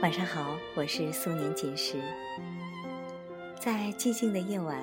[0.00, 2.00] 晚上好，我是苏年锦时。
[3.58, 4.78] 在寂静的夜晚，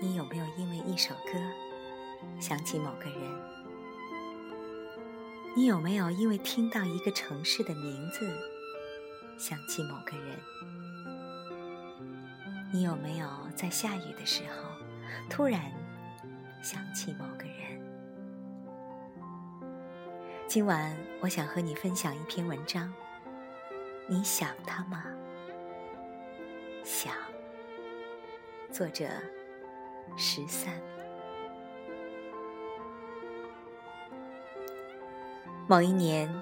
[0.00, 1.32] 你有没有因为一首歌
[2.38, 3.20] 想起某个人？
[5.56, 8.30] 你有没有因为听到一个城市的名字
[9.38, 10.38] 想起某个人？
[12.72, 14.65] 你有没有在下雨的时候
[15.28, 15.60] 突然
[16.62, 17.80] 想起某个人？
[20.46, 22.92] 今晚我想和你分享一篇文章。
[24.08, 25.04] 你想他吗？
[26.84, 27.12] 想。
[28.70, 29.06] 作者
[30.16, 30.72] 十三。
[35.66, 36.32] 某一年，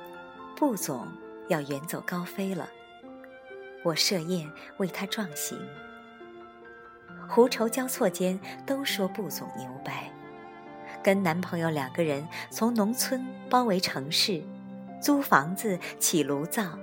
[0.55, 1.09] 布总
[1.49, 2.69] 要远走高飞了，
[3.83, 5.59] 我设宴为他壮行。
[7.29, 10.11] 狐愁交错间，都说布总牛掰，
[11.03, 14.43] 跟男朋友两个人从农村包围城市，
[15.01, 16.79] 租房子起炉灶，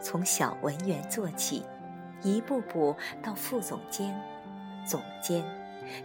[0.00, 1.64] 从小文员做起，
[2.22, 4.14] 一步步到副总监、
[4.86, 5.42] 总监，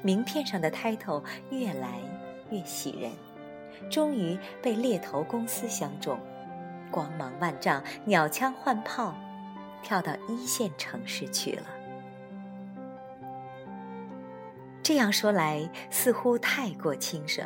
[0.02, 2.00] 名片上的 title 越来
[2.50, 3.12] 越喜人，
[3.90, 6.18] 终于被猎头公司相中，
[6.90, 9.14] 光芒万丈，鸟枪换炮，
[9.84, 11.64] 跳到一线城市去了。
[14.88, 17.46] 这样说来，似乎太过轻省。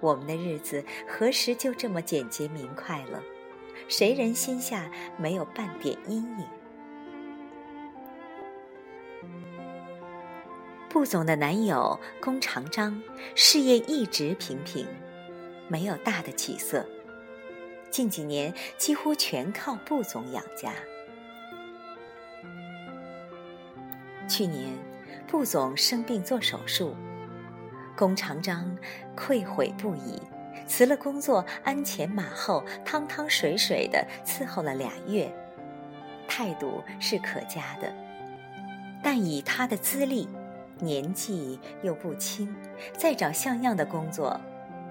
[0.00, 3.22] 我们的日子何时就这么简洁明快了？
[3.86, 6.44] 谁人心下没有半点阴影？
[10.88, 13.00] 布总的男友龚长章，
[13.36, 14.84] 事业一直平平，
[15.68, 16.84] 没有大的起色。
[17.88, 20.72] 近几年几乎全靠布总养家。
[24.28, 24.89] 去年。
[25.30, 26.96] 布总生病做手术，
[27.96, 28.76] 龚长章
[29.14, 30.20] 愧悔不已，
[30.66, 35.32] 辞了工作，鞍前马后，汤汤水水的伺候了俩月，
[36.26, 37.94] 态度是可嘉的。
[39.04, 40.28] 但以他的资历，
[40.80, 42.52] 年纪又不轻，
[42.98, 44.38] 再找像样的工作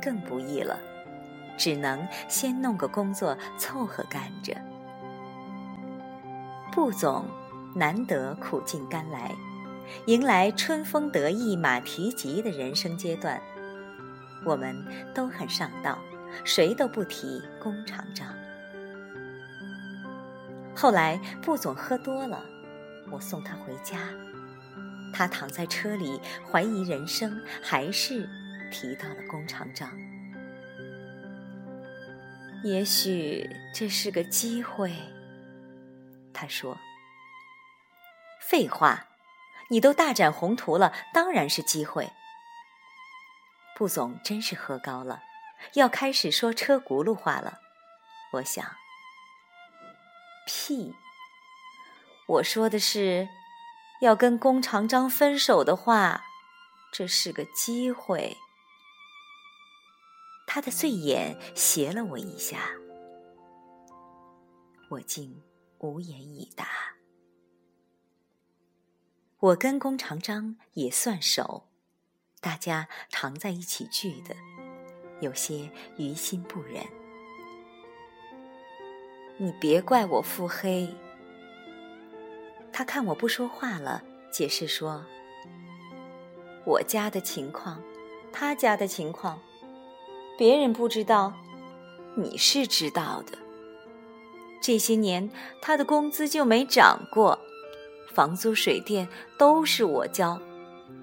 [0.01, 0.79] 更不易了，
[1.57, 4.55] 只能先弄个工作凑合干着。
[6.71, 7.25] 布总
[7.75, 9.35] 难得苦尽甘来。
[10.05, 13.41] 迎来春风得意马蹄疾的人生阶段，
[14.45, 14.75] 我们
[15.13, 15.99] 都很上道，
[16.43, 18.33] 谁都不提工厂长。
[20.75, 22.43] 后来布总喝多了，
[23.11, 23.99] 我送他回家，
[25.13, 28.27] 他躺在车里怀疑人生，还是
[28.71, 29.89] 提到了工厂长。
[32.63, 34.93] 也许这是个机会，
[36.33, 36.77] 他说。
[38.41, 39.08] 废话。
[39.69, 42.11] 你都大展宏图了，当然是机会。
[43.75, 45.21] 布总真是喝高了，
[45.73, 47.59] 要开始说车轱辘话了。
[48.33, 48.65] 我想，
[50.45, 50.93] 屁！
[52.27, 53.27] 我说的是，
[54.01, 56.23] 要跟龚长章分手的话，
[56.91, 58.37] 这是个机会。
[60.45, 62.57] 他的醉眼斜了我一下，
[64.89, 65.41] 我竟
[65.79, 66.67] 无言以答。
[69.41, 71.63] 我跟龚长章也算熟，
[72.41, 74.35] 大家常在一起聚的，
[75.21, 76.83] 有些于心不忍。
[79.37, 80.93] 你别怪我腹黑。
[82.73, 85.05] 他看我不说话了，解释说
[86.67, 87.81] ：“我家的情况，
[88.33, 89.39] 他家的情况，
[90.37, 91.33] 别人不知道，
[92.17, 93.37] 你是知道的。
[94.61, 97.39] 这些年他的工资就没涨过。”
[98.19, 99.07] 房租、水电
[99.37, 100.37] 都是我交，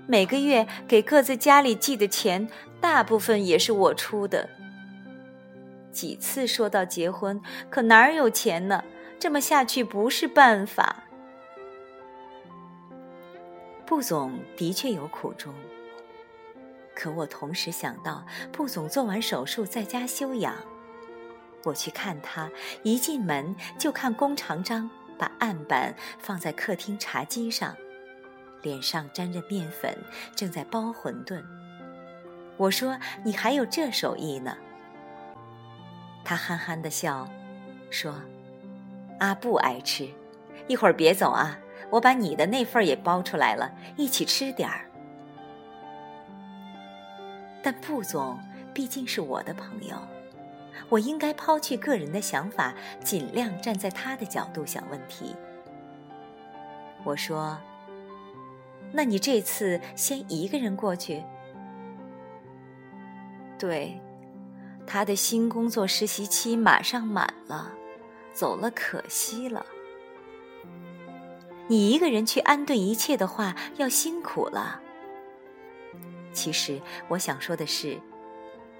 [0.06, 2.47] 每个月给各自家里寄的钱，
[2.78, 4.47] 大部分也是我出的。
[5.91, 7.41] 几次说到结婚，
[7.71, 8.84] 可哪儿有钱呢？
[9.19, 11.04] 这么下去不是办法。
[13.87, 15.54] 布总的确有苦衷，
[16.95, 20.54] 可我同时想到，布总做完手术在家休养，
[21.65, 22.51] 我去看他，
[22.83, 24.91] 一进门就看弓长张。
[25.18, 27.74] 把案板放在客厅茶几上，
[28.63, 29.97] 脸上沾着面粉，
[30.34, 31.42] 正在包馄饨。
[32.57, 34.57] 我说：“你还有这手艺呢？”
[36.24, 37.28] 他憨憨的笑，
[37.91, 38.15] 说
[39.21, 40.09] ：“阿布爱吃，
[40.66, 41.59] 一会儿别走啊，
[41.91, 44.86] 我把你的那份也包出来了，一起吃点儿。”
[47.62, 48.39] 但布总
[48.72, 49.97] 毕竟是我的朋友。
[50.89, 55.34] 我应该抛去个人的想法，尽量站在他的角度想问题。
[57.05, 57.59] 我说
[58.93, 61.23] ：“那你这次先一个人过去？
[63.59, 64.01] 对，
[64.87, 67.72] 他的新工作实习期马上满了，
[68.33, 69.65] 走了可惜了。
[71.69, 74.81] 你一个人去安顿一切的话，要辛苦了。
[76.33, 77.99] 其实我想说的是，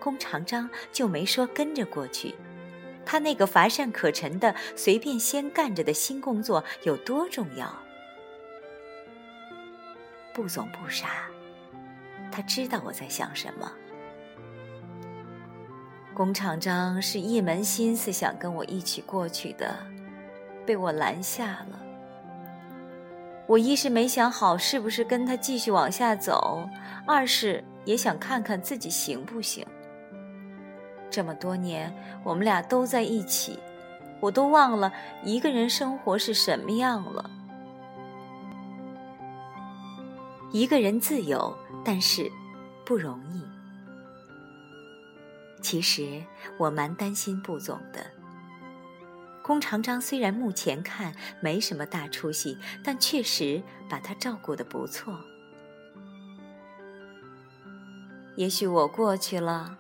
[0.01, 2.35] 弓长张就没说跟着过去。
[3.05, 7.73] 他那个乏善可陈的、随便先干着的新工作有多重要？
[10.35, 11.29] 不总不傻，
[12.33, 13.73] 他知道我在想什么。
[16.15, 19.77] 龚长章是一门心思想跟我一起过去的，
[20.65, 21.81] 被我拦下了。
[23.47, 26.69] 我一是没想好是不是跟他继续往下走，
[27.07, 29.65] 二是也想看看自己行不行。
[31.11, 31.93] 这么多年，
[32.23, 33.59] 我们俩都在一起，
[34.21, 34.93] 我都忘了
[35.25, 37.31] 一个人生活是什么样了。
[40.53, 42.31] 一个人自由，但是
[42.85, 43.43] 不容易。
[45.61, 46.23] 其实
[46.59, 48.07] 我蛮担心布总的。
[49.43, 55.19] 龚长章虽然目前看没什么大出息，但确实把他照顾的不错。
[58.37, 59.79] 也许我过去了。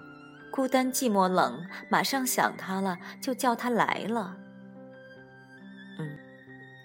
[0.57, 4.39] 孤单寂寞冷，马上想他了，就叫他来了。
[5.99, 6.19] 嗯，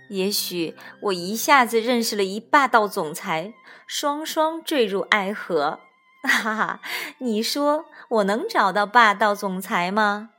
[0.10, 3.54] 也许我一下子认识了一霸道总裁，
[3.88, 5.80] 双双坠入爱河。
[6.22, 6.82] 哈哈，
[7.20, 10.32] 你说我能找到霸道总裁吗？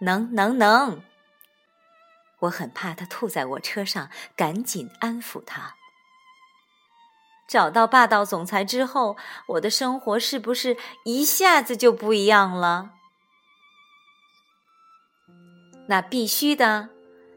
[0.00, 1.00] 能能能！
[2.40, 5.76] 我很怕他吐在我车上，赶紧安抚他。
[7.48, 9.16] 找到霸道总裁之后，
[9.46, 12.90] 我的生活是不是一下子就不一样了？
[15.88, 16.90] 那必须的，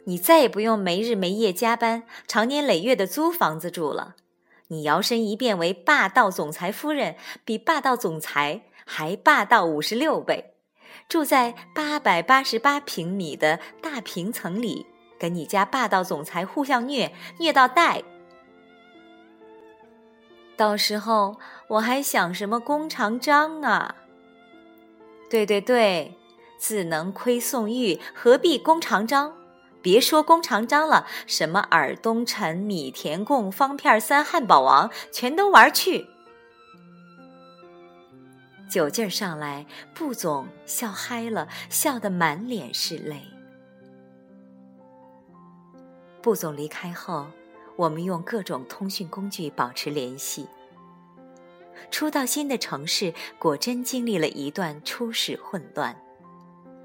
[0.05, 4.15] 你再也不用没日没夜加班、长年累月的租房子住了。
[4.67, 7.15] 你摇身一变为霸道总裁夫人，
[7.45, 10.53] 比霸道总裁还霸道五十六倍，
[11.07, 14.85] 住在八百八十八平米的大平层里，
[15.17, 18.03] 跟你家霸道总裁互相虐，虐到带。
[20.61, 23.95] 到时候我还想什么弓长张啊？
[25.27, 26.15] 对对对，
[26.59, 29.33] 自能亏宋玉，何必弓长张？
[29.81, 36.05] 别说弓长张了，什么尔东陈、米田共、方片三、汉堡王，全都玩去。
[38.69, 39.65] 酒劲儿上来，
[39.95, 43.23] 布总笑嗨了，笑得满脸是泪。
[46.21, 47.25] 布总离开后。
[47.81, 50.45] 我们用各种通讯工具保持联系。
[51.89, 55.99] 初到新的城市，果真经历了一段初始混乱，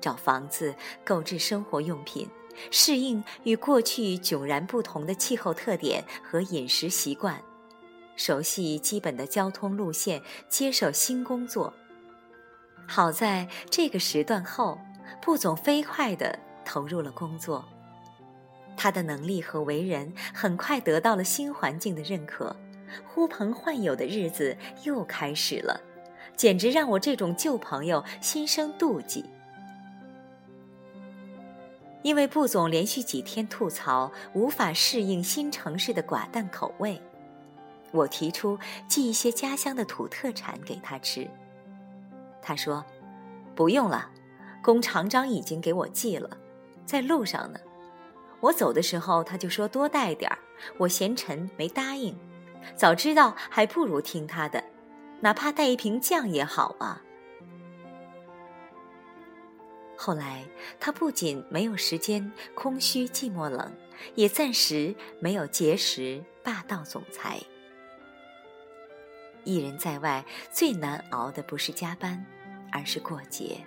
[0.01, 2.27] 找房子、购置生活用品、
[2.71, 7.39] 适应与过去迥然不同的气候特点和饮食习惯、
[8.17, 11.75] 熟悉基本的交通路线、接手新工作。
[12.89, 14.79] 好在这个时段后，
[15.21, 17.63] 布总飞快地投入了工作。
[18.77, 22.55] 他的能力和为人很快得到了新环境的认可，
[23.07, 25.81] 呼朋唤友的日子又开始了，
[26.37, 29.25] 简直让我这种旧朋友心生妒忌。
[32.03, 37.03] 因为布总连续几天吐槽无法适应新城市的寡淡口味，
[37.91, 38.57] 我提出
[38.87, 41.29] 寄一些家乡的土特产给他吃。
[42.41, 42.85] 他说
[43.57, 44.09] ：“不用了，
[44.63, 46.31] 工长章已经给我寄了，
[46.85, 47.59] 在路上呢。”
[48.47, 50.39] 我走的时候，他就说多带点儿。
[50.79, 52.17] 我嫌沉，没答应。
[52.77, 54.63] 早知道还不如听他的，
[55.21, 57.03] 哪怕带一瓶酱也好啊。
[59.97, 60.45] 后来，
[60.79, 63.73] 他不仅没有时间空虚寂寞冷，
[64.15, 67.41] 也暂时没有结识霸道总裁。
[69.43, 72.25] 一人在外，最难熬的不是加班，
[72.71, 73.59] 而是过节。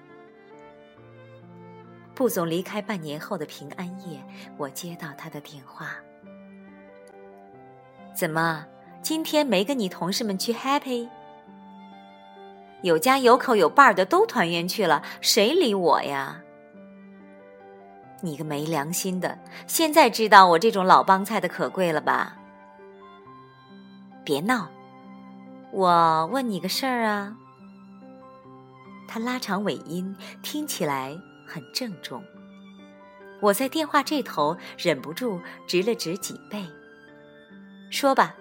[2.20, 4.22] 副总离开半年后的平安夜，
[4.58, 5.92] 我接到他的电话。
[8.14, 8.66] 怎么，
[9.02, 11.08] 今天没跟你同事们去 happy？
[12.82, 16.42] 有家有口有伴儿的都团圆去了，谁理我呀？
[18.20, 22.36] 你个没良心的，现在知道我这种老帮菜的可贵了吧？
[24.26, 24.68] 别闹，
[25.72, 27.38] 我问你个事儿啊。
[29.08, 31.18] 他拉长尾音，听起来。
[31.50, 32.24] 很郑重，
[33.41, 36.63] 我在电话这头忍不住直了直脊背。
[37.89, 38.36] 说吧，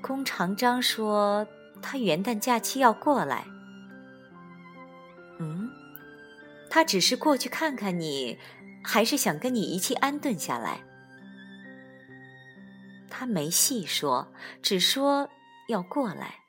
[0.00, 1.44] 龚长章说
[1.82, 3.44] 他元旦假期要过来。
[5.40, 5.68] 嗯，
[6.70, 8.38] 他只是过去看看你，
[8.84, 10.84] 还是想跟你一起安顿下来？
[13.10, 14.32] 他没细说，
[14.62, 15.28] 只说
[15.66, 16.43] 要过来。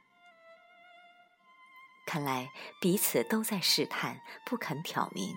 [2.05, 5.35] 看来彼此都在试探，不肯挑明。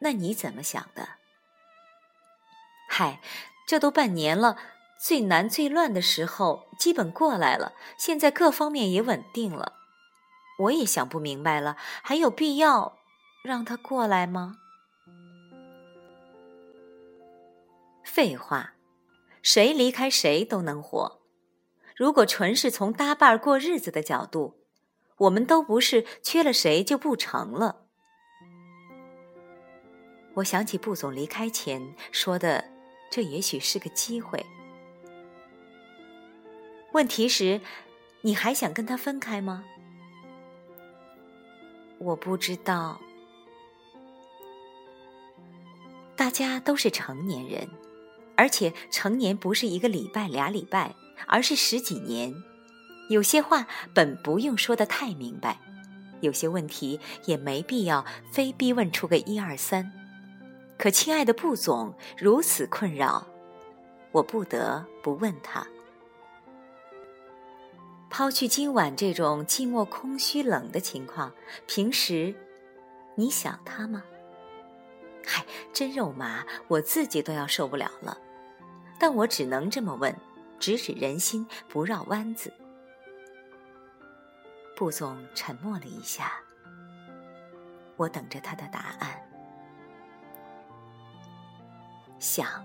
[0.00, 1.08] 那你怎么想的？
[2.88, 3.20] 嗨，
[3.66, 4.58] 这都半年了，
[4.98, 9.74] 最难最乱的时候基本过来了，现在各方面也稳定了，
[10.58, 12.98] 我也想不明白了，还有必要
[13.42, 14.58] 让他过来吗？
[18.04, 18.74] 废话，
[19.42, 21.23] 谁离开谁都能活。
[21.94, 24.56] 如果纯是从搭伴儿过日子的角度，
[25.18, 27.82] 我们都不是缺了谁就不成了。
[30.34, 32.64] 我想起布总离开前说的，
[33.10, 34.44] 这也许是个机会。
[36.92, 37.60] 问题是，
[38.22, 39.64] 你还想跟他分开吗？
[41.98, 43.00] 我不知道。
[46.16, 47.68] 大家都是成年人，
[48.36, 50.94] 而且成年不是一个礼拜、俩礼拜，
[51.26, 52.34] 而是十几年。
[53.08, 55.58] 有些话本不用说的太明白，
[56.20, 59.92] 有些问题也没必要非逼问出个一二三。
[60.78, 63.26] 可亲爱的布总如此困扰，
[64.10, 65.66] 我不得不问他：
[68.10, 71.32] 抛去今晚这种寂寞、空虚、冷的情况，
[71.66, 72.34] 平时
[73.16, 74.02] 你想他吗？
[75.26, 78.18] 嗨，真肉麻，我自己都要受不了了。
[78.98, 80.14] 但我只能这么问，
[80.64, 82.50] 直指人心，不绕弯子。
[84.74, 86.32] 布总沉默了一下，
[87.96, 89.28] 我等着他的答案。
[92.18, 92.64] 想，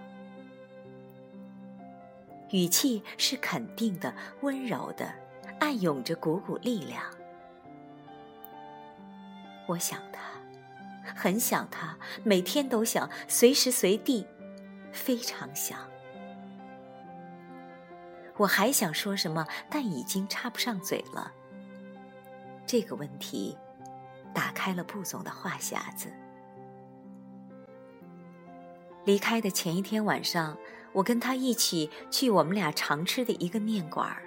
[2.51, 5.13] 语气是肯定的、温柔的，
[5.59, 7.03] 暗涌着股股力量。
[9.67, 10.21] 我想他，
[11.13, 14.25] 很想他，每天都想，随时随地，
[14.93, 15.77] 非常想。
[18.39, 21.29] 我还想说什么，但已经插不上嘴了。
[22.65, 23.57] 这个问题，
[24.33, 26.07] 打开了布总的话匣子。
[29.03, 30.57] 离开的前一天晚上，
[30.93, 34.23] 我跟他一起去我们俩常吃的一个面馆儿。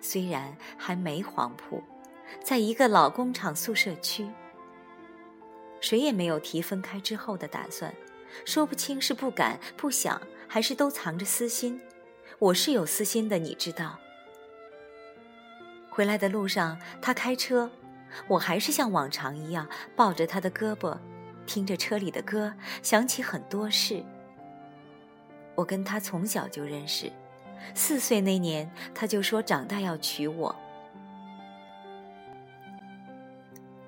[0.00, 1.82] 虽然还没黄铺，
[2.42, 4.26] 在一个老工厂宿舍区，
[5.82, 7.92] 谁也没有提分开之后的打算，
[8.46, 11.78] 说不清是不敢、不想，还是都藏着私心。
[12.38, 13.98] 我是有私心的，你知道。
[15.88, 17.70] 回来的路上，他开车，
[18.28, 19.66] 我还是像往常一样
[19.96, 20.98] 抱着他的胳膊。
[21.46, 22.52] 听着车里的歌，
[22.82, 24.04] 想起很多事。
[25.54, 27.10] 我跟他从小就认识，
[27.72, 30.54] 四岁那年他就说长大要娶我。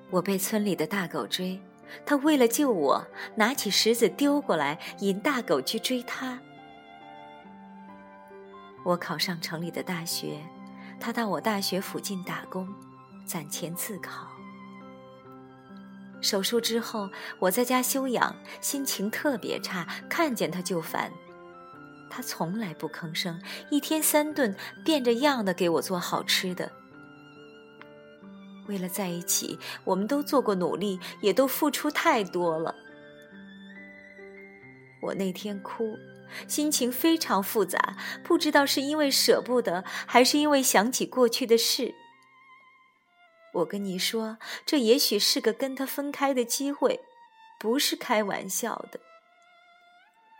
[0.09, 1.61] 我被村里的大狗追，
[2.03, 6.41] 他为了救我，拿起石子丢过来，引大狗去追他。
[8.83, 10.41] 我考上城里的大学，
[10.99, 12.67] 他到我大学附近打工，
[13.25, 14.27] 攒钱自考。
[16.21, 17.09] 手术之后，
[17.39, 21.11] 我在家休养，心情特别差，看见他就烦。
[22.09, 26.71] 他从来不吭声，一天三顿，变着样的给我做好吃的。
[28.67, 32.75] 为了在一起，我们都做过努力，也都付出太多了。
[35.01, 35.97] 我那天哭，
[36.47, 41.93] 心情非常复杂，不知道是因为舍不得，还是因为想起过去的事。
[43.53, 47.01] 我跟你说，这也许是个跟他分开的机会，
[47.59, 48.99] 不是开玩笑的。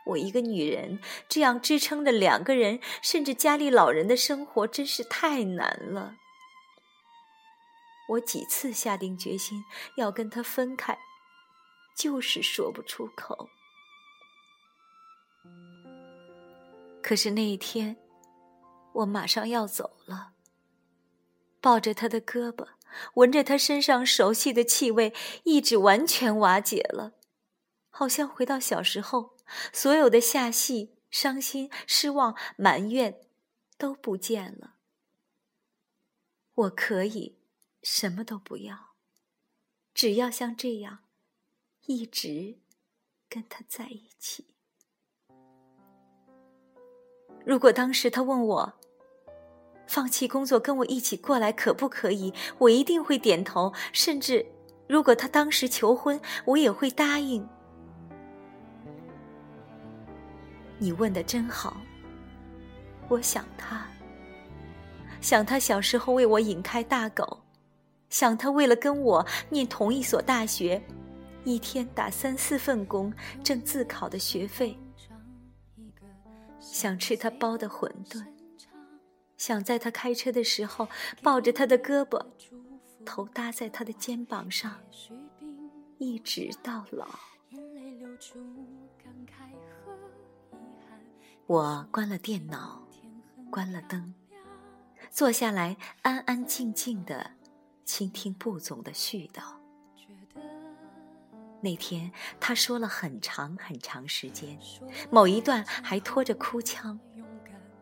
[0.06, 6.14] 我一个女人这样支撑着两个人，甚至家里老人的生活，真是太难了。
[8.10, 9.62] 我几次下定决心
[9.96, 10.98] 要跟他分开，
[11.96, 13.50] 就是说不出口。
[17.10, 17.96] 可是那一天，
[18.92, 20.34] 我马上要走了，
[21.60, 22.68] 抱着他的胳膊。
[23.14, 25.12] 闻着他身上熟悉的气味，
[25.42, 27.14] 意志完全瓦解了，
[27.88, 29.36] 好像回到小时候，
[29.72, 33.20] 所有的下戏、伤心、失望、埋怨
[33.76, 34.76] 都不见了。
[36.54, 37.40] 我可以
[37.82, 38.94] 什么都不要，
[39.92, 41.00] 只要像这样，
[41.86, 42.60] 一直
[43.28, 44.49] 跟他在一起。
[47.44, 48.72] 如果当时他问我，
[49.86, 52.32] 放弃工作跟我一起过来可不可以？
[52.58, 54.46] 我一定会点头，甚至
[54.86, 57.48] 如果他当时求婚，我也会答应。
[60.78, 61.76] 你问的真好。
[63.08, 63.84] 我想他，
[65.20, 67.42] 想他小时候为我引开大狗，
[68.08, 70.80] 想他为了跟我念同一所大学，
[71.42, 74.78] 一天打三四份工挣自考的学费。
[76.60, 78.24] 想吃他包的馄饨，
[79.36, 80.88] 想在他开车的时候
[81.22, 82.24] 抱着他的胳膊，
[83.04, 84.78] 头搭在他的肩膀上，
[85.98, 87.08] 一直到老。
[91.46, 92.86] 我关了电脑，
[93.50, 94.14] 关了灯，
[95.10, 97.32] 坐下来安安静静的
[97.84, 99.59] 倾听布总的絮叨。
[101.60, 104.58] 那天他说了很长很长时间，
[105.10, 106.98] 某一段还拖着哭腔，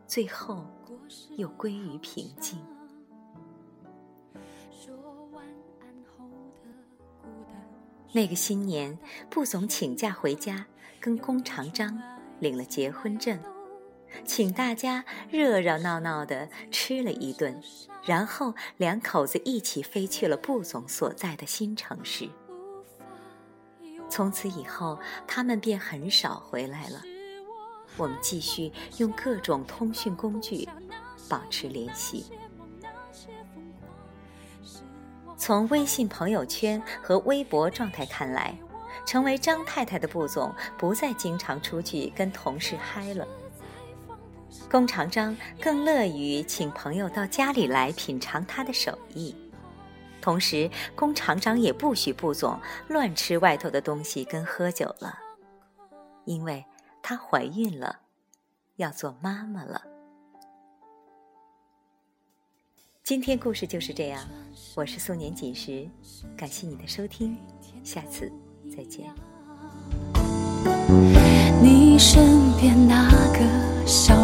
[0.06, 0.66] 最后
[1.36, 2.58] 又归于平静。
[8.12, 8.98] 那个新年，
[9.30, 10.66] 布总请假回家，
[10.98, 12.00] 跟龚长章
[12.40, 13.38] 领了结婚证，
[14.24, 17.62] 请大家热热闹闹的吃了一顿，
[18.02, 22.28] 然后两口子一起飞去了布总所在的新城市。
[24.08, 27.02] 从此以后，他们便很少回来了。
[27.96, 30.68] 我们继续用各种通讯工具
[31.28, 32.26] 保持联系。
[35.36, 38.54] 从微信朋友圈和微博状态看来，
[39.06, 43.26] 成为张太太的布总不再经常出去跟同事嗨了。
[44.70, 49.34] 龚长章更乐于请朋友到家里来品尝他的手艺。
[50.28, 55.18] 同时，龚厂长也不许布总乱吃外头的东西跟喝酒了，
[56.26, 56.62] 因为
[57.02, 58.00] 她怀孕了，
[58.76, 59.80] 要做妈妈了。
[63.02, 64.22] 今天故事就是这样，
[64.76, 65.88] 我是素年锦时，
[66.36, 67.38] 感谢你的收听，
[67.82, 68.30] 下次
[68.70, 69.10] 再见。
[71.62, 74.17] 你身边那个小。